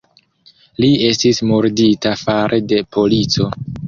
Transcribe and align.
Li 0.83 0.87
estis 1.09 1.41
murdita 1.49 2.13
fare 2.21 2.59
de 2.73 2.81
polico. 2.97 3.51